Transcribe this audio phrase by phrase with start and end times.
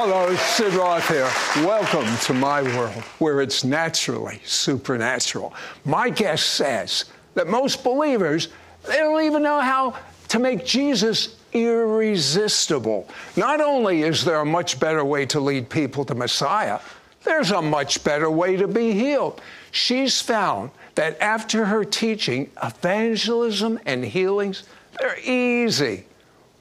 [0.00, 1.28] Hello, Sid Roth here.
[1.66, 5.52] Welcome to my world where it's naturally supernatural.
[5.84, 8.46] My guest says that most believers,
[8.86, 9.96] they don't even know how
[10.28, 13.08] to make Jesus irresistible.
[13.36, 16.78] Not only is there a much better way to lead people to Messiah,
[17.24, 19.40] there's a much better way to be healed.
[19.72, 24.62] She's found that after her teaching, evangelism and healings,
[25.00, 26.06] they're easy.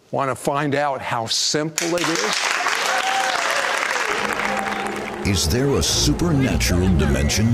[0.09, 2.56] Want to find out how simple it is?
[5.27, 7.47] Is there a supernatural dimension?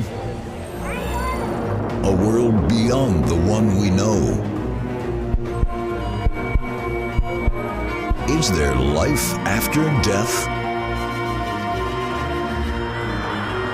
[2.04, 4.20] A world beyond the one we know?
[8.30, 10.48] Is there life after death?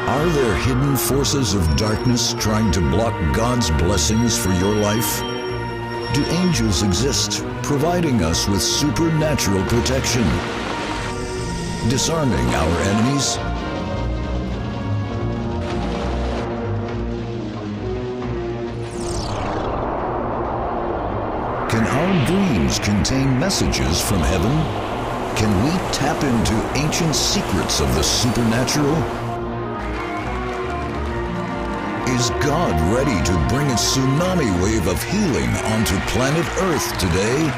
[0.07, 5.19] Are there hidden forces of darkness trying to block God's blessings for your life?
[6.13, 10.23] Do angels exist, providing us with supernatural protection?
[11.89, 13.37] Disarming our enemies?
[21.89, 24.51] Our dreams contain messages from heaven?
[25.35, 28.95] Can we tap into ancient secrets of the supernatural?
[32.15, 37.49] Is God ready to bring a tsunami wave of healing onto planet Earth today?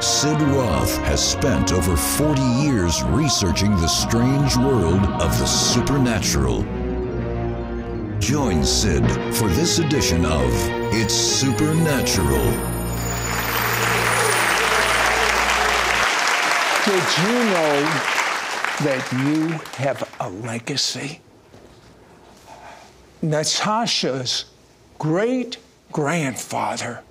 [0.00, 6.64] Sid Roth has spent over 40 years researching the strange world of the supernatural.
[8.24, 10.50] Join Sid for this edition of
[10.94, 12.42] It's Supernatural.
[16.86, 17.82] Did you know
[18.80, 21.20] that you have a legacy?
[23.20, 24.46] Natasha's
[24.98, 25.58] great
[25.92, 27.02] grandfather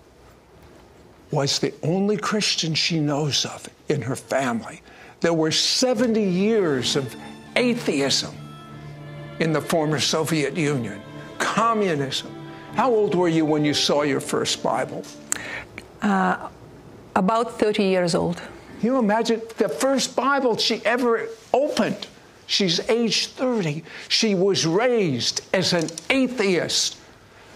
[1.30, 4.82] was the only Christian she knows of in her family.
[5.22, 7.16] There were 70 years of
[7.56, 8.34] atheism
[9.40, 11.02] in the former Soviet Union,
[11.40, 12.32] communism.
[12.76, 15.04] How old were you when you saw your first Bible?
[16.02, 16.50] Uh,
[17.16, 18.38] about 30 years old.
[18.80, 22.08] Can you imagine the first Bible she ever opened?
[22.48, 23.84] She's age 30.
[24.10, 26.98] She was raised as an atheist.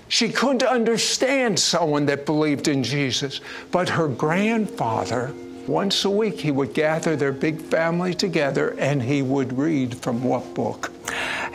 [0.08, 3.42] She couldn't understand someone that believed in Jesus.
[3.72, 5.34] But her grandfather,
[5.68, 10.24] once a week, he would gather their big family together and he would read from
[10.24, 10.92] what book?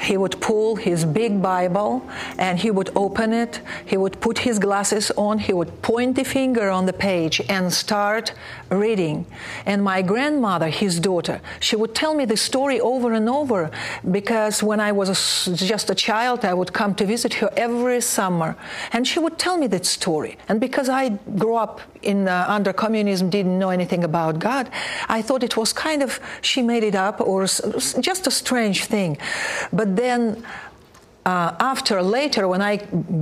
[0.00, 2.02] He would pull his big Bible
[2.38, 3.60] and he would open it.
[3.86, 5.38] He would put his glasses on.
[5.38, 8.32] He would point the finger on the page and start
[8.70, 9.26] reading.
[9.66, 13.70] And my grandmother, his daughter, she would tell me the story over and over
[14.10, 18.00] because when I was a, just a child, I would come to visit her every
[18.00, 18.56] summer.
[18.92, 20.36] And she would tell me that story.
[20.48, 24.68] And because I grew up in uh, under communism, didn't know anything about God,
[25.08, 29.18] I thought it was kind of she made it up or just a strange thing.
[29.72, 30.44] But then
[31.24, 32.76] uh, after later when i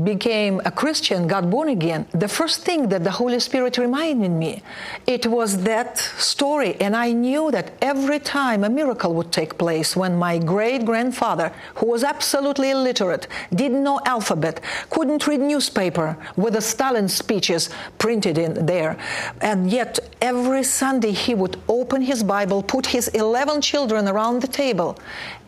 [0.05, 4.63] became a christian got born again the first thing that the holy spirit reminded me
[5.07, 6.77] it was that story.
[6.81, 11.53] And i knew that every time a miracle would take place when my great grandfather
[11.77, 17.69] who was absolutely illiterate didn't know alphabet couldn't read newspaper with the stalin speeches
[17.99, 18.97] printed in there
[19.41, 24.49] and yet every sunday he would open his bible put his 11 children around the
[24.49, 24.99] table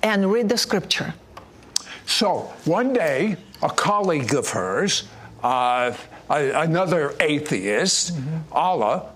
[0.03, 1.15] and read the scripture
[2.07, 5.05] so one day, a colleague of hers,
[5.43, 5.95] uh,
[6.29, 8.39] another atheist, mm-hmm.
[8.53, 9.11] Alla,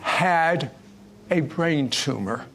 [0.00, 0.70] had
[1.30, 2.46] a brain tumor.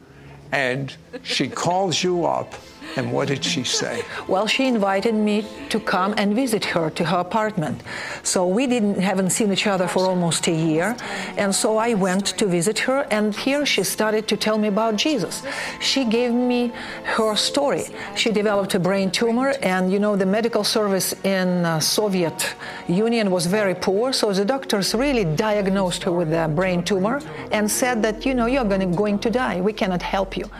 [0.52, 2.54] And she calls you up
[2.96, 4.02] and what did she say?
[4.26, 7.82] Well, she invited me to come and visit her to her apartment.
[8.22, 10.96] So we didn't haven't seen each other for almost a year,
[11.36, 13.06] and so I went to visit her.
[13.10, 15.42] And here she started to tell me about Jesus.
[15.80, 16.72] She gave me
[17.04, 17.84] her story.
[18.16, 22.54] She developed a brain tumor, and you know the medical service in uh, Soviet
[22.88, 24.12] Union was very poor.
[24.12, 27.20] So the doctors really diagnosed her with a brain tumor
[27.52, 29.60] and said that you know you're going to, going to die.
[29.60, 30.50] We cannot help you.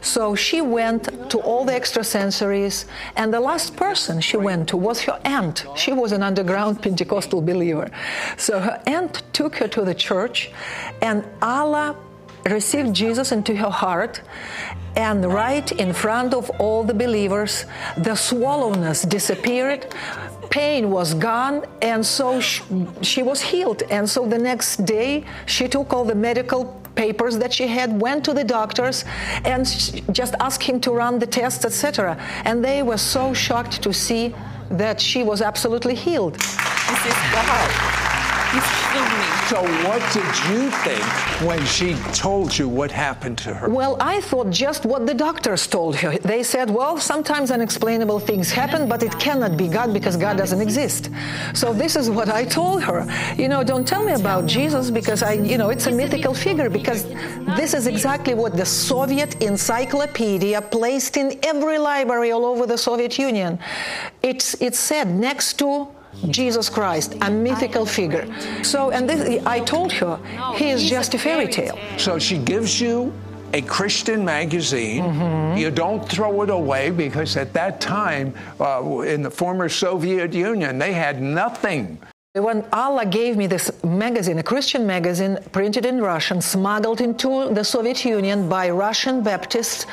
[0.00, 2.76] So she went to all the extrasensories.
[3.16, 5.56] And the last person she went to was her aunt.
[5.82, 7.88] She was an underground Pentecostal believer.
[8.36, 10.50] So her aunt took her to the church,
[11.08, 11.86] and Alla
[12.46, 14.14] received Jesus into her heart.
[14.96, 17.52] And right in front of all the believers,
[17.96, 19.80] the swallowness disappeared,
[20.50, 22.62] pain was gone, and so she,
[23.02, 23.82] she was healed.
[23.90, 26.62] And so the next day, she took all the medical
[26.98, 29.04] papers that she had, went to the doctors,
[29.44, 29.64] and
[30.12, 32.18] just asked him to run the tests, etc.
[32.44, 34.34] And they were so shocked to see
[34.70, 36.34] that she was absolutely healed.
[36.34, 38.07] This is God.
[38.54, 39.28] You killed me.
[39.48, 41.04] So, what did you think
[41.46, 43.68] when she told you what happened to her?
[43.68, 46.16] Well, I thought just what the doctors told her.
[46.18, 50.62] They said, well, sometimes unexplainable things happen, but it cannot be God because God doesn't
[50.62, 51.10] exist.
[51.52, 53.06] So this is what I told her.
[53.36, 56.70] You know, don't tell me about Jesus because I, you know, it's a mythical figure
[56.70, 57.04] because
[57.56, 63.18] this is exactly what the Soviet encyclopedia placed in every library all over the Soviet
[63.18, 63.58] Union.
[64.22, 65.88] It's, it said next to
[66.30, 68.26] Jesus Christ, a mythical figure.
[68.62, 70.18] So, and this, I told her,
[70.54, 71.78] he is just a fairy tale.
[71.96, 73.12] So she gives you
[73.54, 75.02] a Christian magazine.
[75.02, 75.58] Mm-hmm.
[75.58, 80.78] You don't throw it away because at that time, uh, in the former Soviet Union,
[80.78, 81.98] they had nothing.
[82.34, 87.64] When Alla gave me this magazine, a Christian magazine printed in Russian, smuggled into the
[87.64, 89.86] Soviet Union by Russian Baptists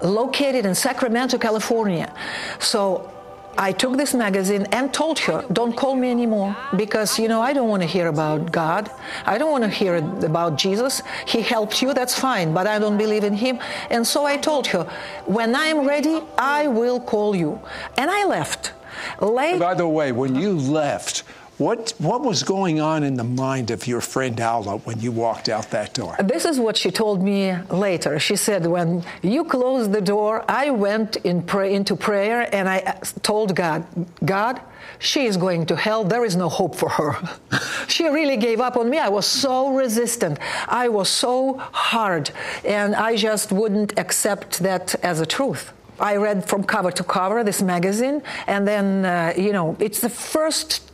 [0.00, 2.14] located in Sacramento, California.
[2.58, 3.10] So
[3.58, 7.52] I took this magazine and told her, don't call me anymore because, you know, I
[7.52, 8.90] don't want to hear about God.
[9.26, 11.02] I don't want to hear about Jesus.
[11.26, 13.58] He helped you, that's fine, but I don't believe in him.
[13.90, 14.84] And so I told her,
[15.26, 17.60] when I'm ready, I will call you.
[17.98, 18.72] And I left.
[19.20, 21.24] Late- By the way, when you left,
[21.60, 25.50] what, what was going on in the mind of your friend Alla when you walked
[25.50, 26.16] out that door?
[26.24, 28.18] This is what she told me later.
[28.18, 32.98] She said, When you closed the door, I went in pray, into prayer and I
[33.22, 33.84] told God,
[34.24, 34.58] God,
[34.98, 36.02] she is going to hell.
[36.02, 37.18] There is no hope for her.
[37.88, 38.96] she really gave up on me.
[38.96, 40.38] I was so resistant.
[40.66, 42.30] I was so hard.
[42.64, 45.74] And I just wouldn't accept that as a truth.
[45.98, 50.08] I read from cover to cover this magazine, and then, uh, you know, it's the
[50.08, 50.90] first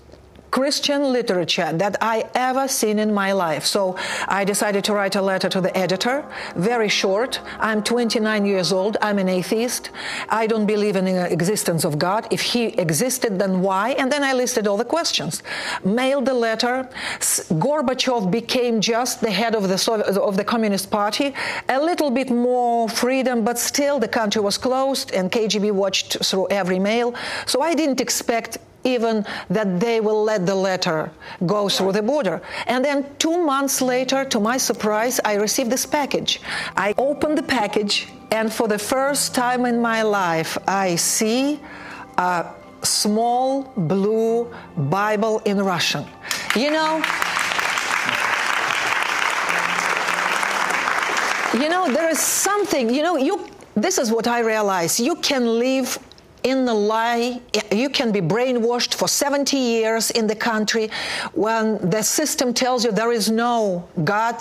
[0.56, 3.66] Christian literature that I ever seen in my life.
[3.66, 3.94] So
[4.26, 6.24] I decided to write a letter to the editor,
[6.54, 7.42] very short.
[7.60, 8.96] I'm 29 years old.
[9.02, 9.90] I'm an atheist.
[10.30, 12.26] I don't believe in the existence of God.
[12.30, 13.90] If he existed, then why?
[13.98, 15.42] And then I listed all the questions.
[15.84, 16.88] Mailed the letter.
[17.66, 19.78] Gorbachev became just the head of the
[20.22, 21.34] of the Communist Party.
[21.68, 26.48] A little bit more freedom, but still the country was closed, and KGB watched through
[26.48, 27.14] every mail.
[27.44, 28.56] So I didn't expect
[28.86, 31.10] even that they will let the letter
[31.44, 32.40] go through the border.
[32.66, 36.40] And then two months later, to my surprise, I received this package.
[36.76, 41.60] I opened the package, and for the first time in my life, I see
[42.16, 42.46] a
[42.82, 46.06] small blue Bible in Russian.
[46.54, 47.02] You know,
[51.54, 54.98] you know, there is something, you know, you this is what I realize.
[54.98, 55.98] You can live
[56.46, 57.40] in the lie.
[57.72, 60.90] You can be brainwashed for 70 years in the country
[61.32, 64.36] when the system tells you there is no God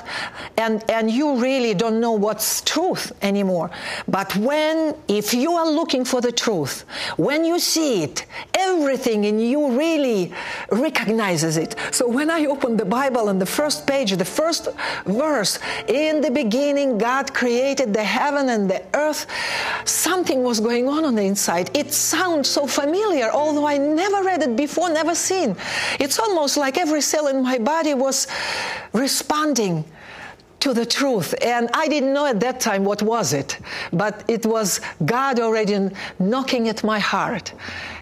[0.55, 3.71] and, and you really don't know what's truth anymore.
[4.07, 6.85] But when, if you are looking for the truth,
[7.17, 10.31] when you see it, everything in you really
[10.69, 11.75] recognizes it.
[11.89, 14.67] So when I opened the Bible on the first page, the first
[15.07, 19.25] verse, in the beginning God created the heaven and the earth,
[19.85, 21.75] something was going on on the inside.
[21.75, 25.55] It sounds so familiar, although I never read it before, never seen.
[25.99, 28.27] It's almost like every cell in my body was
[28.93, 29.85] responding
[30.65, 31.35] to the truth.
[31.43, 33.59] And I didn't know at that time what was it,
[33.93, 37.53] but it was God already knocking at my heart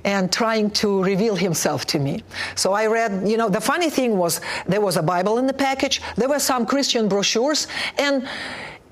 [0.05, 2.23] and trying to reveal himself to me.
[2.55, 5.53] So I read, you know, the funny thing was there was a Bible in the
[5.53, 8.25] package, there were some Christian brochures, and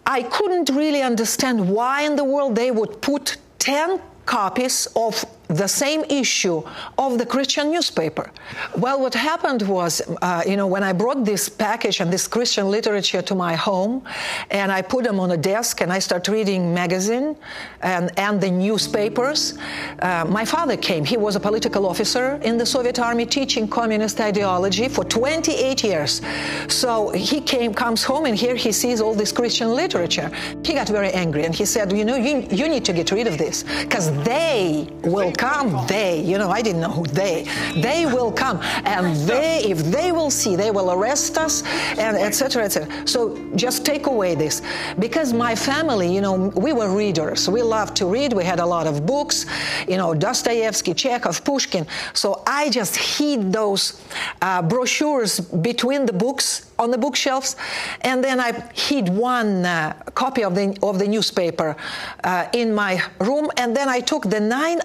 [0.06, 5.26] I couldn't really understand why in the world they would put 10 copies of
[5.56, 6.64] the same issue
[6.98, 8.32] of the Christian newspaper.
[8.78, 12.70] Well, what happened was, uh, you know, when I brought this package and this Christian
[12.70, 14.04] literature to my home,
[14.50, 17.36] and I put them on a desk and I start reading magazine
[17.82, 19.58] and, and the newspapers,
[20.02, 21.04] uh, my father came.
[21.06, 26.22] He was a political officer in the Soviet army teaching communist ideology for 28 years.
[26.68, 30.32] So he came, comes home, and here he sees all this Christian literature.
[30.64, 33.28] He got very angry and he said, you know, you, you need to get rid
[33.28, 37.48] of this because they will come, they, you know, I didn't know who they,
[37.88, 38.60] they will come.
[38.86, 41.64] And they, if they will see, they will arrest us
[41.98, 42.64] and etc.
[42.66, 43.08] etc.
[43.08, 43.18] So
[43.56, 44.62] just take away this.
[45.00, 47.50] Because my family, you know, we were readers.
[47.50, 48.34] We loved to read.
[48.34, 49.46] We had a lot of books,
[49.88, 51.88] you know, Dostoevsky, Chekhov, Pushkin.
[52.14, 54.00] So I just hid those
[54.42, 57.56] uh, brochures between the books on the bookshelves,
[58.02, 61.76] and then I hid one uh, copy of the of the newspaper
[62.24, 64.80] uh, in my room, and then I took the nine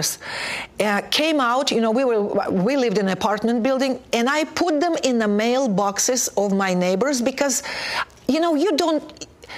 [0.00, 0.18] others,
[0.80, 1.70] uh, came out.
[1.70, 5.18] You know, we were we lived in an apartment building, and I put them in
[5.18, 7.62] the mailboxes of my neighbors because,
[8.28, 9.02] you know, you don't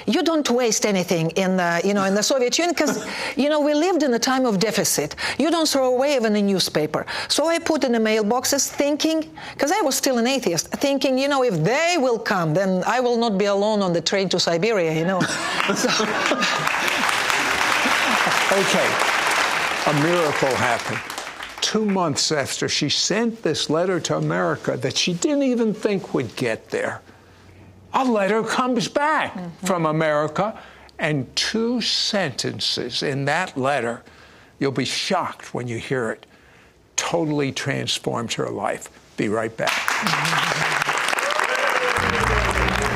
[0.07, 3.07] you don't waste anything in the, you know, in the Soviet Union because,
[3.37, 5.15] you know, we lived in a time of deficit.
[5.39, 7.05] You don't throw away even a newspaper.
[7.29, 11.29] So I put in the mailboxes thinking, because I was still an atheist, thinking, you
[11.29, 14.41] know, if they will come, then I will not be alone on the train to
[14.41, 15.21] Siberia, you know.
[15.77, 15.91] so,
[18.53, 19.12] okay,
[19.87, 21.01] a miracle happened.
[21.61, 26.37] Two months after she sent this letter to America that she didn't even think would
[26.37, 27.03] get there,
[27.93, 29.67] a letter comes back mm-hmm.
[29.67, 30.59] from America,
[30.99, 34.03] and two sentences in that letter,
[34.59, 36.27] you'll be shocked when you hear it,
[36.97, 38.89] totally transformed her life.
[39.17, 39.73] Be right back.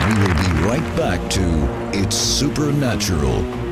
[0.07, 3.66] We will be right back to It's Supernatural.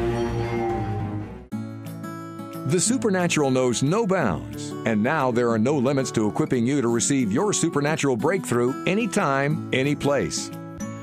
[2.66, 6.88] The supernatural knows no bounds, and now there are no limits to equipping you to
[6.88, 10.50] receive your supernatural breakthrough anytime, any place.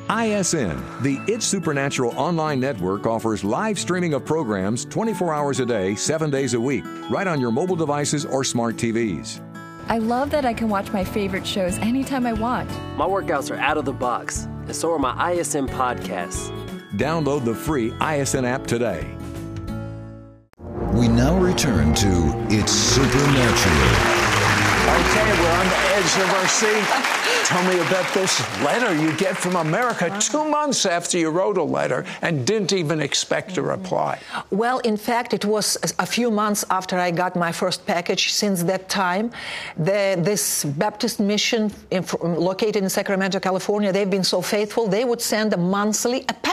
[0.09, 5.93] ISN, the It's Supernatural online network, offers live streaming of programs 24 hours a day,
[5.93, 9.39] 7 days a week, right on your mobile devices or smart TVs.
[9.87, 12.71] I love that I can watch my favorite shows anytime I want.
[12.97, 16.49] My workouts are out of the box, and so are my ISN podcasts.
[16.95, 19.07] Download the free ISN app today.
[21.11, 22.09] We now return to
[22.49, 23.91] It's Supernatural.
[24.97, 27.11] Okay, we're on the edge of our seat.
[27.45, 31.63] Tell me about this letter you get from America two months after you wrote a
[31.63, 34.19] letter and didn't even expect a reply.
[34.51, 38.31] Well, in fact, it was a few months after I got my first package.
[38.31, 39.31] Since that time,
[39.75, 44.87] the, this Baptist mission in, located in Sacramento, California, they've been so faithful.
[44.87, 46.50] They would send a monthly a package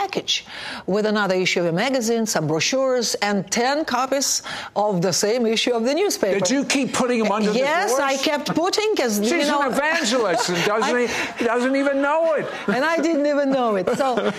[0.87, 4.43] with another issue of a magazine, some brochures, and 10 copies
[4.75, 6.39] of the same issue of the newspaper.
[6.39, 8.11] Did you keep putting them under yes, the doors?
[8.11, 11.75] Yes, I kept putting because She's you know, an evangelist and doesn't I, he doesn't
[11.75, 12.47] even know it.
[12.79, 13.89] And I didn't even know it.
[13.97, 14.31] So,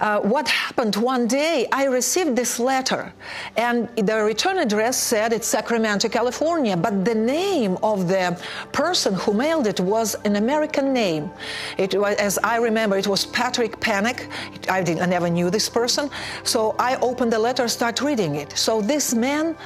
[0.00, 1.66] uh, what happened one day?
[1.72, 3.12] I received this letter,
[3.56, 8.40] and the return address said it's Sacramento, California, but the name of the
[8.72, 11.30] person who mailed it was an American name.
[11.78, 14.28] It was, as I remember, it was Patrick Panic.
[14.68, 16.10] I, I never knew this person,
[16.44, 18.56] so I opened the letter, start reading it.
[18.56, 19.56] So this man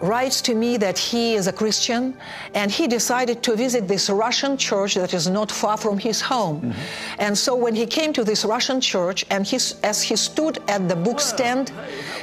[0.00, 2.16] writes to me that he is a Christian
[2.54, 6.60] and he decided to visit this Russian church that is not far from his home.
[6.60, 7.24] Mm-hmm.
[7.24, 10.88] And so when he came to this Russian church and he, as he stood at
[10.88, 11.72] the book stand,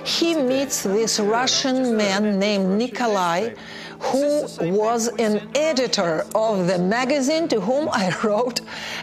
[0.03, 3.53] he meets this Russian man named Nikolai
[3.99, 8.61] who was an editor of the magazine to whom I wrote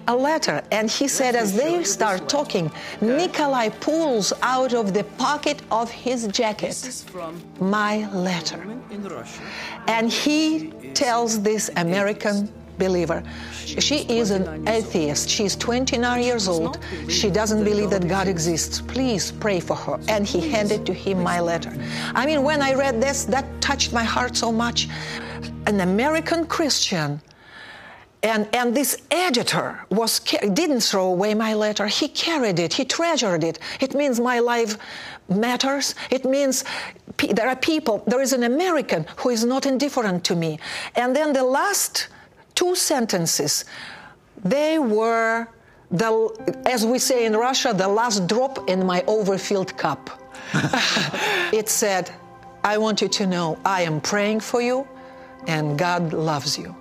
[0.09, 0.63] a letter.
[0.71, 2.71] And he said, as they start talking,
[3.01, 7.05] Nikolai pulls out of the pocket of his jacket
[7.61, 8.67] my letter.
[9.87, 13.23] And he tells this American believer.
[13.65, 15.29] She is an atheist.
[15.29, 16.79] She's 29 years old.
[17.09, 18.81] She doesn't believe that God exists.
[18.81, 19.99] Please pray for her.
[20.09, 21.73] And he handed to him my letter.
[22.15, 24.89] I mean, when I read this, that touched my heart so much.
[25.67, 27.21] An American Christian.
[28.23, 31.87] And, and this editor was didn't throw away my letter.
[31.87, 32.73] He carried it.
[32.73, 33.59] He treasured it.
[33.81, 34.79] It means my life
[35.29, 35.95] matters.
[36.11, 36.65] It means
[37.19, 38.03] there are people.
[38.07, 40.59] There is an American who is not indifferent to me.
[40.97, 42.09] And then the last
[42.55, 43.65] two sentences.
[44.45, 45.49] They were,
[45.91, 50.21] the, as we say in Russia, the last drop in my overfilled cup.
[51.53, 52.11] it said,
[52.63, 54.87] I want you to know I am praying for you
[55.47, 56.75] and God loves you.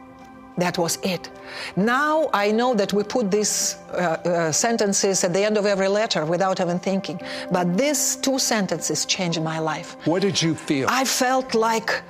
[0.58, 1.30] That was it.
[1.76, 5.88] Now I know that we put these uh, uh, sentences at the end of every
[5.88, 7.20] letter without even thinking.
[7.52, 9.98] But these two sentences changed my life.
[10.06, 10.88] What did you feel?
[10.90, 12.04] I felt like,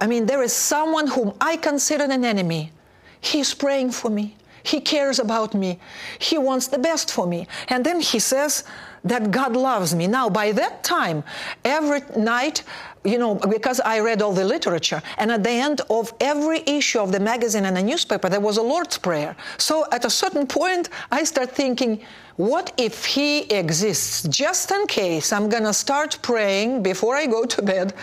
[0.00, 2.72] I mean, there is someone whom I considered an enemy
[3.20, 4.36] He's praying for me.
[4.62, 5.78] He cares about me.
[6.18, 7.46] He wants the best for me.
[7.68, 8.64] And then he says
[9.04, 10.08] that God loves me.
[10.08, 11.22] Now, by that time,
[11.64, 12.64] every night,
[13.06, 17.00] you know, because I read all the literature, and at the end of every issue
[17.00, 19.36] of the magazine and the newspaper, there was a Lord's Prayer.
[19.58, 22.02] So at a certain point, I start thinking,
[22.36, 24.26] what if He exists?
[24.28, 27.94] Just in case, I'm going to start praying before I go to bed,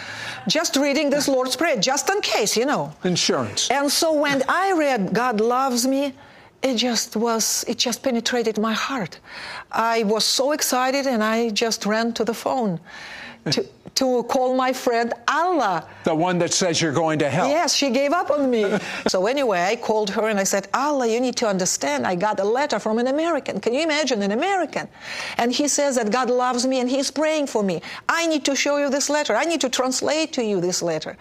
[0.47, 2.93] just reading this Lord's Prayer, just in case, you know.
[3.03, 3.69] Insurance.
[3.69, 6.13] And so when I read God loves me,
[6.61, 9.19] it just was, it just penetrated my heart.
[9.71, 12.79] I was so excited and I just ran to the phone
[13.51, 15.87] to, to call my friend Alla.
[16.03, 17.47] The one that says you're going to hell.
[17.47, 18.77] Yes, she gave up on me.
[19.07, 22.07] so anyway, I called her and I said, Alla, you need to understand.
[22.07, 23.59] I got a letter from an American.
[23.59, 24.87] Can you imagine an American?
[25.37, 27.81] And he says that God loves me and he's praying for me.
[28.09, 29.35] I need to show you this letter.
[29.35, 31.17] I need to translate to you this letter.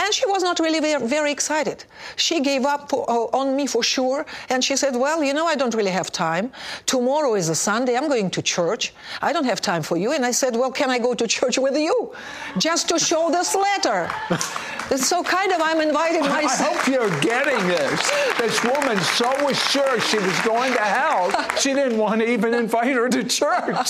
[0.00, 1.84] And she was not really very, very excited.
[2.16, 4.24] She gave up for, uh, on me for sure.
[4.48, 6.50] And she said, Well, you know, I don't really have time.
[6.86, 7.96] Tomorrow is a Sunday.
[7.96, 8.94] I'm going to church.
[9.20, 10.12] I don't have time for you.
[10.12, 12.12] And I said, Well, can I go to church with you?
[12.58, 14.10] Just to show this letter.
[14.92, 16.60] It's so kind of I'm inviting myself.
[16.60, 18.10] I hope you're getting this.
[18.38, 22.52] This woman so was sure she was going to hell, she didn't want to even
[22.52, 23.88] invite her to church.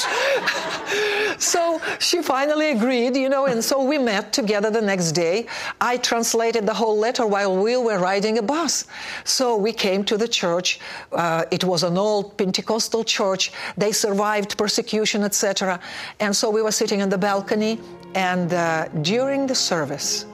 [1.39, 5.47] so she finally agreed, you know, and so we met together the next day.
[5.81, 8.85] I translated the whole letter while we were riding a bus.
[9.25, 10.79] So we came to the church.
[11.11, 13.53] Uh, it was an old Pentecostal church.
[13.77, 15.81] They survived persecution, etc.
[16.21, 17.52] And so we were sitting on the balcony,
[18.15, 20.25] and uh, during the service,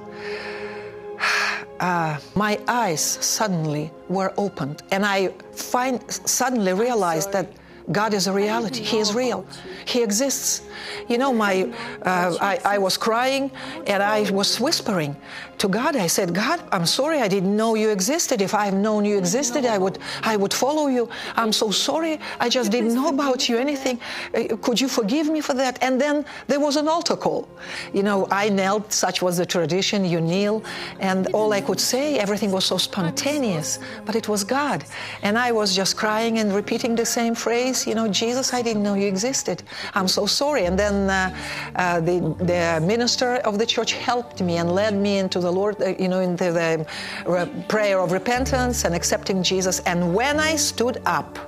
[1.81, 7.51] uh, my eyes suddenly were opened, and I find, suddenly realized that
[7.91, 8.83] God is a reality.
[8.83, 9.47] He is real.
[9.87, 10.63] He exists.
[11.09, 13.51] You know, my uh, I, I, was crying
[13.87, 15.17] and I was whispering
[15.59, 15.97] to God.
[15.97, 17.21] I said, God, I'm sorry.
[17.21, 18.43] I didn't know you existed.
[18.43, 21.09] If I had known you existed, I would I would follow you.
[21.37, 22.21] I'm so sorry.
[22.41, 24.01] I just didn't know about you anything.
[24.35, 25.83] Uh, could you forgive me for that?
[25.83, 27.49] And then there was an altar call.
[27.93, 28.93] You know, I knelt.
[28.93, 30.05] Such was the tradition.
[30.05, 30.63] You kneel,
[31.01, 33.79] and all I could say, everything was so spontaneous.
[34.05, 34.85] But it was God,
[35.23, 38.83] and I was just crying and repeating the same phrase you know, Jesus, I didn't
[38.83, 39.63] know you existed.
[39.95, 40.65] I'm so sorry.
[40.67, 41.37] And then uh,
[41.77, 45.81] uh, the, the minister of the church helped me and led me into the Lord,
[45.81, 46.87] uh, you know, into the
[47.27, 49.81] uh, prayer of repentance and accepting Jesus.
[49.81, 51.39] And when I stood up,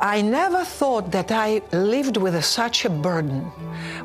[0.00, 3.40] I never thought that I lived with a, such a burden.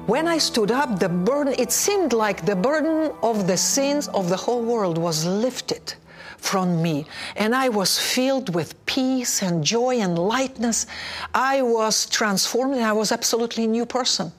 [0.07, 4.27] When I stood up, the burden, it seemed like the burden of the sins of
[4.27, 5.93] the whole world was lifted
[6.37, 7.05] from me.
[7.35, 10.87] And I was filled with peace and joy and lightness.
[11.33, 14.31] I was transformed and I was absolutely a new person.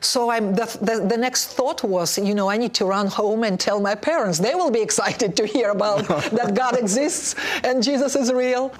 [0.00, 3.44] So I'm, the, the, the, next thought was, you know, I need to run home
[3.44, 4.38] and tell my parents.
[4.38, 8.72] They will be excited to hear about that God exists and Jesus is real.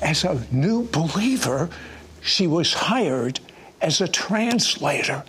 [0.00, 1.68] As a new believer,
[2.22, 3.40] she was hired
[3.80, 5.24] as a translator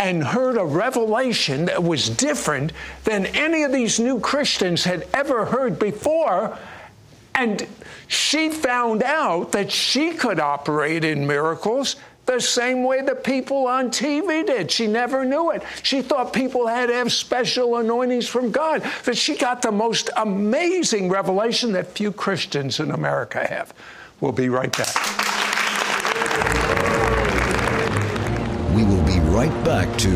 [0.00, 2.72] and heard a revelation that was different
[3.04, 6.58] than any of these new Christians had ever heard before.
[7.34, 7.66] And
[8.08, 13.90] she found out that she could operate in miracles the same way the people on
[13.90, 14.70] TV did.
[14.70, 15.62] She never knew it.
[15.82, 18.82] She thought people had to have special anointings from God.
[19.04, 23.74] but she got the most amazing revelation that few Christians in America have.
[24.20, 25.29] We'll be right back.
[29.40, 30.10] Right back to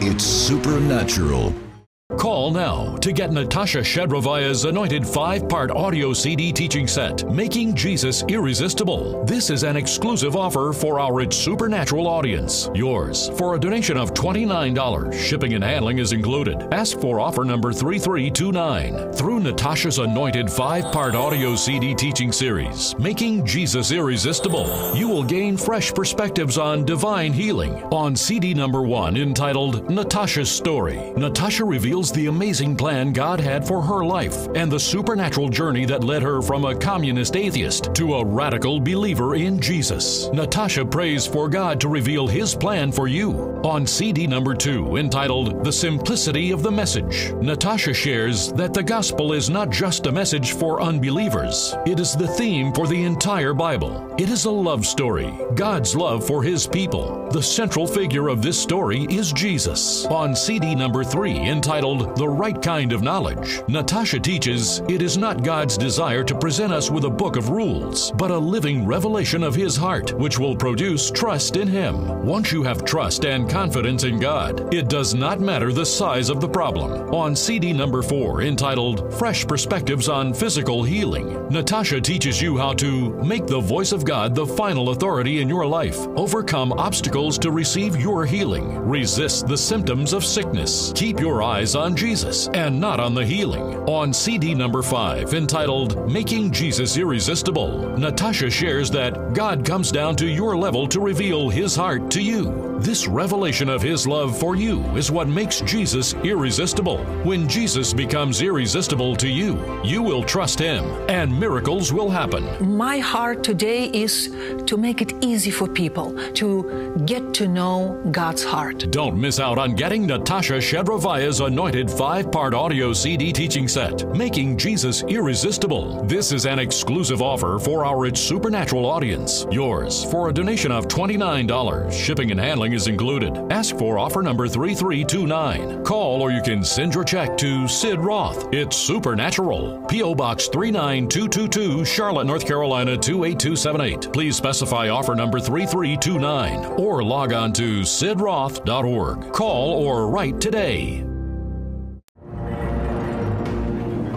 [0.00, 1.69] It's Supernatural.
[2.18, 8.24] Call now to get Natasha Shedrovaya's anointed five part audio CD teaching set, Making Jesus
[8.24, 9.24] Irresistible.
[9.24, 12.68] This is an exclusive offer for our It's Supernatural audience.
[12.74, 15.14] Yours for a donation of $29.
[15.14, 16.66] Shipping and handling is included.
[16.72, 19.12] Ask for offer number 3329.
[19.12, 25.56] Through Natasha's anointed five part audio CD teaching series, Making Jesus Irresistible, you will gain
[25.56, 27.84] fresh perspectives on divine healing.
[27.92, 33.66] On CD number one, entitled Natasha's Story, Natasha reveals reveals the amazing plan God had
[33.66, 38.14] for her life and the supernatural journey that led her from a communist atheist to
[38.14, 40.30] a radical believer in Jesus.
[40.32, 43.60] Natasha prays for God to reveal His plan for you.
[43.64, 49.34] On CD number two, entitled The Simplicity of the Message, Natasha shares that the gospel
[49.34, 54.14] is not just a message for unbelievers, it is the theme for the entire Bible.
[54.18, 57.28] It is a love story, God's love for His people.
[57.30, 60.06] The central figure of this story is Jesus.
[60.06, 65.16] On CD number three, entitled titled The Right Kind of Knowledge, Natasha teaches it is
[65.16, 69.42] not God's desire to present us with a book of rules, but a living revelation
[69.42, 72.24] of His heart, which will produce trust in Him.
[72.24, 76.40] Once you have trust and confidence in God, it does not matter the size of
[76.40, 77.12] the problem.
[77.12, 83.10] On CD number four, entitled Fresh Perspectives on Physical Healing, Natasha teaches you how to
[83.24, 87.96] make the voice of God the final authority in your life, overcome obstacles to receive
[87.96, 93.14] your healing, resist the symptoms of sickness, keep your eyes on Jesus and not on
[93.14, 93.76] the healing.
[93.88, 100.26] On CD number 5, entitled Making Jesus Irresistible, Natasha shares that God comes down to
[100.26, 102.69] your level to reveal his heart to you.
[102.80, 107.04] This revelation of his love for you is what makes Jesus irresistible.
[107.24, 112.42] When Jesus becomes irresistible to you, you will trust him and miracles will happen.
[112.74, 118.42] My heart today is to make it easy for people to get to know God's
[118.42, 118.90] heart.
[118.90, 124.56] Don't miss out on getting Natasha Shedrovaya's anointed five part audio CD teaching set, Making
[124.56, 126.02] Jesus Irresistible.
[126.04, 129.44] This is an exclusive offer for our It's Supernatural audience.
[129.50, 131.92] Yours for a donation of $29.
[131.92, 133.36] Shipping and handling is included.
[133.52, 135.84] Ask for offer number 3329.
[135.84, 138.52] Call or you can send your check to Sid Roth.
[138.52, 139.84] It's Supernatural.
[139.86, 140.14] P.O.
[140.14, 144.12] Box 39222, Charlotte, North Carolina 28278.
[144.12, 149.32] Please specify offer number 3329 or log on to sidroth.org.
[149.32, 151.04] Call or write today.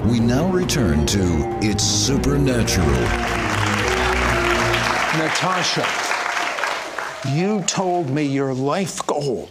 [0.06, 2.88] We now return to It's Supernatural.
[5.18, 5.84] Natasha,
[7.30, 9.50] you told me your life goal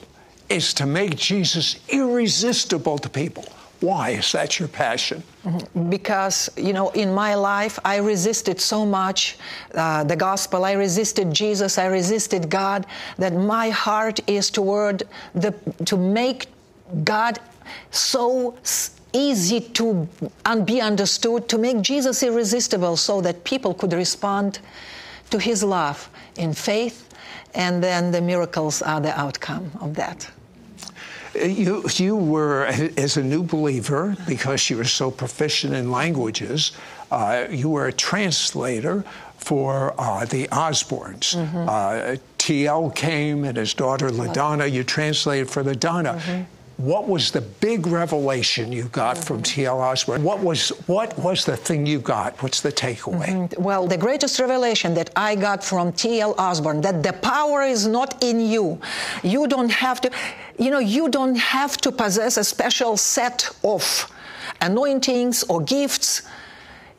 [0.49, 3.45] is to make Jesus irresistible to people.
[3.81, 5.23] Why is that your passion?
[5.89, 9.37] because you know in my life i resisted so much
[9.75, 12.87] uh, the gospel i resisted jesus i resisted god
[13.19, 15.03] that my heart is toward
[15.35, 15.51] the
[15.85, 16.47] to make
[17.03, 17.41] god
[17.91, 18.57] so
[19.13, 20.07] easy to
[20.47, 24.61] un- be understood to make jesus irresistible so that people could respond
[25.31, 27.09] to his love in faith
[27.55, 30.31] and then the miracles are the outcome of that
[31.35, 32.67] You, you were,
[32.99, 36.73] as a new believer, because you were so proficient in languages,
[37.11, 39.03] uh, you were a translator
[39.39, 41.35] for uh, the Osborns.
[41.37, 46.45] Uh, TL came and his daughter LaDonna, you translated for LaDonna.
[46.83, 49.81] What was the big revelation you got from T.L.
[49.81, 50.25] Osborn?
[50.25, 52.43] What was what was the thing you got?
[52.43, 53.29] What's the takeaway?
[53.29, 53.63] Mm-hmm.
[53.63, 56.35] Well, the greatest revelation that I got from T.L.
[56.39, 58.81] Osborn that the power is not in you.
[59.23, 60.11] You don't have to,
[60.59, 64.11] you know, you don't have to possess a special set of
[64.61, 66.23] anointings or gifts.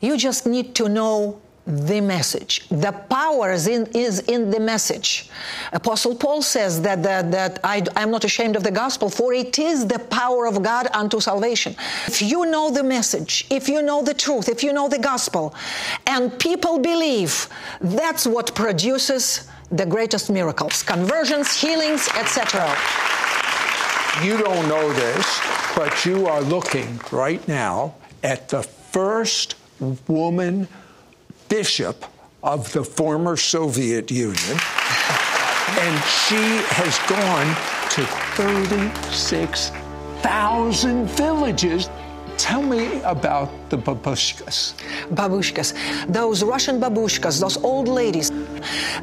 [0.00, 2.68] You just need to know the message.
[2.68, 5.30] The power is in, is in the message.
[5.72, 9.58] Apostle Paul says that, that, that I, I'm not ashamed of the gospel, for it
[9.58, 11.74] is the power of God unto salvation.
[12.06, 15.54] If you know the message, if you know the truth, if you know the gospel,
[16.06, 17.48] and people believe,
[17.80, 22.76] that's what produces the greatest miracles conversions, healings, etc.
[24.22, 25.40] You don't know this,
[25.74, 29.56] but you are looking right now at the first
[30.06, 30.68] woman
[31.48, 32.04] bishop
[32.42, 34.58] of the former Soviet Union.
[35.80, 37.56] And she has gone
[37.90, 38.04] to
[38.36, 41.88] 36,000 villages.
[42.36, 44.74] Tell me about the babushkas.
[45.10, 45.72] babushkas.
[46.12, 48.30] Those Russian babushkas, those old ladies,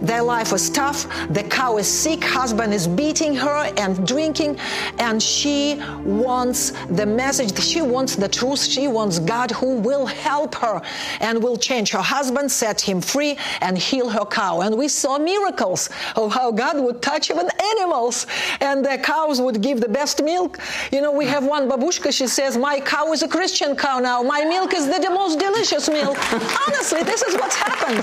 [0.02, 1.08] their life was tough.
[1.30, 4.58] The cow is sick, husband is beating her and drinking,
[5.00, 10.56] and she wants the message, she wants the truth, she wants God who will help
[10.56, 10.82] her
[11.20, 11.92] and will change.
[11.92, 14.62] Her husband set him free and heal her cow.
[14.62, 18.28] And we saw miracles of how God would touch even animals,
[18.60, 20.60] and the cows would give the best milk.
[20.92, 24.22] You know, we have one babushka, she says, My cow is a Christian cow now.
[24.24, 26.18] My milk is the, most delicious milk.
[26.68, 28.02] Honestly, this is what's happened.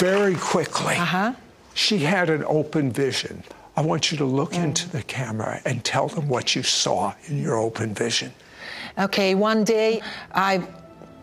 [0.00, 1.32] Very quickly, Uh-huh.
[1.74, 3.44] she had an open vision.
[3.76, 7.38] I want you to look into the camera and tell them what you saw in
[7.42, 8.32] your open vision.
[8.98, 10.00] Okay, one day
[10.34, 10.62] I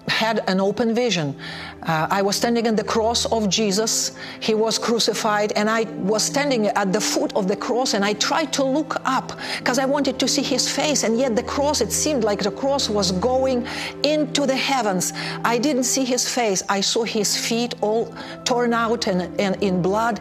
[0.08, 1.36] had an open vision.
[1.84, 4.15] Uh, I was standing at the cross of Jesus.
[4.39, 8.13] He was crucified, and I was standing at the foot of the cross, and I
[8.13, 11.82] tried to look up because I wanted to see his face, and yet the cross,
[11.82, 13.67] it seemed like the cross was going
[14.04, 15.13] into the heavens.
[15.43, 16.63] I didn't see his face.
[16.70, 18.13] I saw his feet all
[18.46, 20.20] torn out and, and in blood.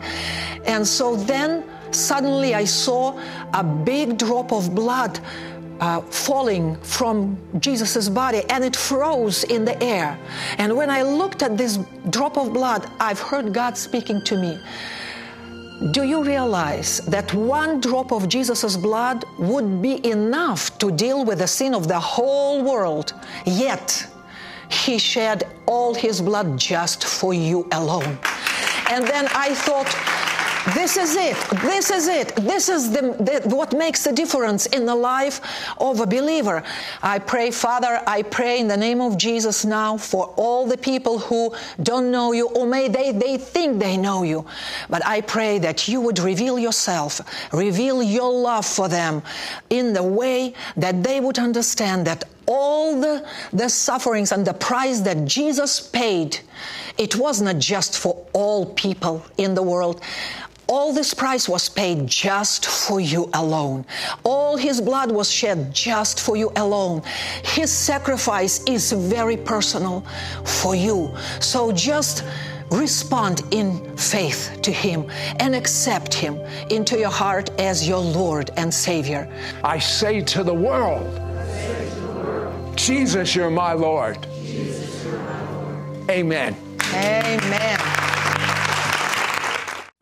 [0.66, 3.18] And so then suddenly I saw
[3.54, 5.20] a big drop of blood
[5.80, 10.18] uh, falling from Jesus' body and it froze in the air.
[10.58, 11.78] And when I looked at this
[12.10, 14.58] drop of blood, I've heard God speaking to me.
[15.92, 21.40] Do you realize that one drop of Jesus' blood would be enough to deal with
[21.40, 23.12] the sin of the whole world?
[23.44, 24.06] Yet,
[24.70, 28.18] He shed all His blood just for you alone.
[28.88, 29.94] And then I thought,
[30.74, 31.36] This is it.
[31.62, 32.34] This is it.
[32.36, 35.40] This is the, the, what makes the difference in the life
[35.78, 36.64] of a believer.
[37.02, 41.20] I pray, Father, I pray in the name of Jesus now for all the people
[41.20, 44.44] who don't know you, or may they, they think they know you.
[44.90, 47.20] But I pray that you would reveal yourself,
[47.52, 49.22] reveal your love for them
[49.70, 55.00] in the way that they would understand that all the, the sufferings and the price
[55.00, 56.40] that Jesus paid,
[56.98, 60.00] it was not just for all people in the world.
[60.68, 63.84] All this price was paid just for you alone.
[64.24, 67.02] All his blood was shed just for you alone.
[67.44, 70.00] His sacrifice is very personal
[70.44, 71.14] for you.
[71.40, 72.24] So just
[72.70, 76.36] respond in faith to him and accept him
[76.70, 79.32] into your heart as your Lord and Savior.
[79.62, 81.06] I say to the world,
[82.76, 84.26] Jesus, you're my Lord.
[86.10, 86.56] Amen.
[86.92, 88.05] Amen.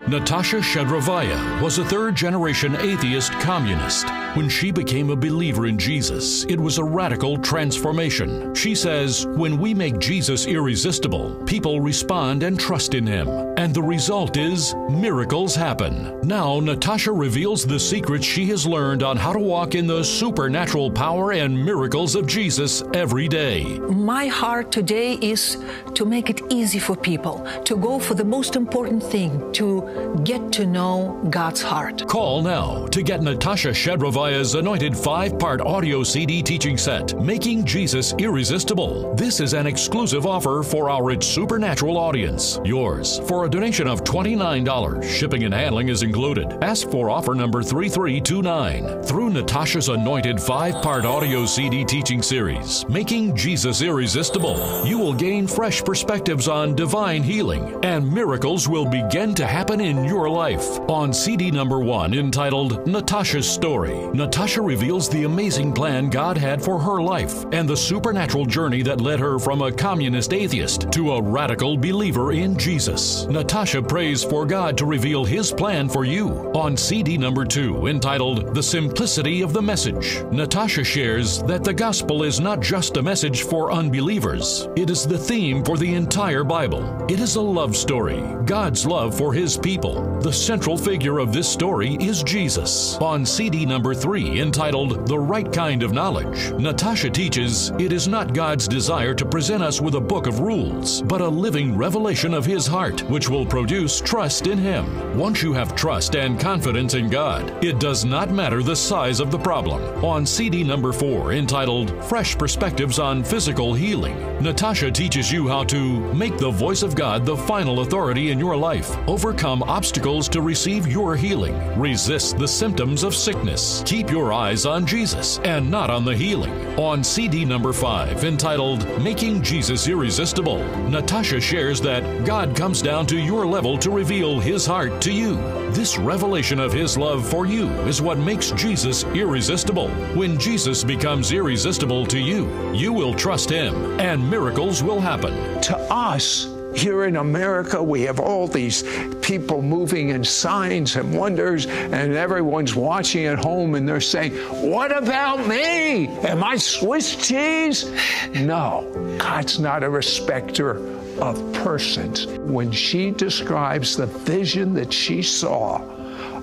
[0.06, 4.06] Natasha Shedrovaya was a third generation atheist communist.
[4.36, 8.54] When she became a believer in Jesus, it was a radical transformation.
[8.54, 13.28] She says, When we make Jesus irresistible, people respond and trust in him.
[13.56, 16.20] And the result is miracles happen.
[16.22, 20.90] Now, Natasha reveals the secrets she has learned on how to walk in the supernatural
[20.90, 23.78] power and miracles of Jesus every day.
[23.78, 25.64] My heart today is
[25.94, 29.93] to make it easy for people to go for the most important thing to
[30.24, 32.06] get to know God's heart.
[32.06, 38.12] Call now to get Natasha Shedrovaya's anointed five part audio CD teaching set, Making Jesus
[38.18, 39.14] Irresistible.
[39.14, 42.60] This is an exclusive offer for our Supernatural audience.
[42.64, 45.02] Yours for a donation of $29.
[45.02, 46.52] Shipping and handling is included.
[46.62, 49.02] Ask for offer number 3329.
[49.02, 55.46] Through Natasha's anointed five part audio CD teaching series, Making Jesus Irresistible, you will gain
[55.46, 60.80] fresh perspectives on divine healing, and miracles will begin to happen in your life.
[60.88, 66.78] On CD number one, entitled Natasha's Story, Natasha reveals the amazing plan God had for
[66.78, 71.22] her life and the supernatural journey that led her from a communist atheist to a
[71.22, 73.26] radical believer in Jesus.
[73.26, 76.30] Natasha prays for God to reveal His plan for you.
[76.54, 82.22] On CD number two, entitled The Simplicity of the Message, Natasha shares that the gospel
[82.22, 87.04] is not just a message for unbelievers, it is the theme for the entire Bible.
[87.10, 89.73] It is a love story, God's love for His people.
[89.74, 92.96] The central figure of this story is Jesus.
[92.96, 98.34] On CD number three, entitled The Right Kind of Knowledge, Natasha teaches it is not
[98.34, 102.46] God's desire to present us with a book of rules, but a living revelation of
[102.46, 105.18] His heart, which will produce trust in Him.
[105.18, 109.32] Once you have trust and confidence in God, it does not matter the size of
[109.32, 109.82] the problem.
[110.04, 116.14] On CD number four, entitled Fresh Perspectives on Physical Healing, Natasha teaches you how to
[116.14, 120.86] make the voice of God the final authority in your life, overcome obstacles to receive
[120.86, 126.04] your healing, resist the symptoms of sickness, keep your eyes on Jesus and not on
[126.04, 126.52] the healing.
[126.78, 133.18] On CD number five, entitled Making Jesus Irresistible, Natasha shares that God comes down to
[133.18, 135.36] your level to reveal His heart to you.
[135.72, 139.88] This revelation of His love for you is what makes Jesus irresistible.
[140.14, 145.60] When Jesus becomes irresistible to you, you will trust Him and miracles will happen.
[145.62, 148.82] To us, here in America, we have all these
[149.22, 154.32] people moving in signs and wonders, and everyone's watching at home and they're saying,
[154.70, 156.08] What about me?
[156.08, 157.90] Am I Swiss cheese?
[158.34, 160.78] No, God's not a respecter
[161.20, 162.26] of persons.
[162.26, 165.80] When she describes the vision that she saw,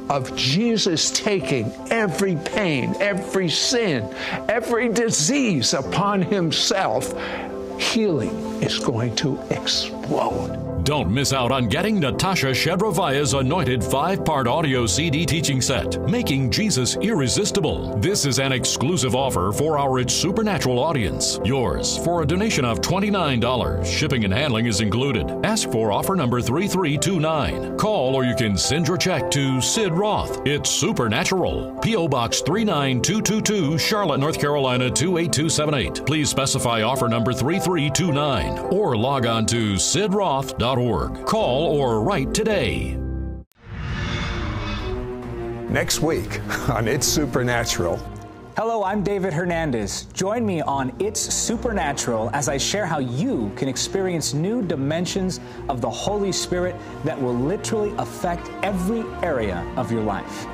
[0.09, 4.13] of Jesus taking every pain, every sin,
[4.49, 7.13] every disease upon himself,
[7.79, 10.70] healing is going to explode.
[10.83, 16.49] Don't miss out on getting Natasha Shedrovaya's anointed five part audio CD teaching set, Making
[16.49, 17.95] Jesus Irresistible.
[17.97, 21.39] This is an exclusive offer for our It's Supernatural audience.
[21.45, 23.85] Yours for a donation of $29.
[23.85, 25.45] Shipping and handling is included.
[25.45, 27.77] Ask for offer number 3329.
[27.77, 30.41] Call or you can send your check to Sid Roth.
[30.47, 31.77] It's Supernatural.
[31.81, 32.07] P.O.
[32.07, 36.05] Box 39222, Charlotte, North Carolina 28278.
[36.07, 39.77] Please specify offer number 3329 or log on to
[40.71, 41.25] sidroth.org.
[41.25, 42.97] Call or write today.
[45.69, 47.97] Next week on It's Supernatural.
[48.57, 50.05] Hello, I'm David Hernandez.
[50.13, 55.79] Join me on It's Supernatural as I share how you can experience new dimensions of
[55.79, 60.45] the Holy Spirit that will literally affect every area of your life.